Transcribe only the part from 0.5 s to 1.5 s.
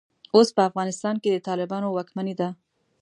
په افغانستان کې د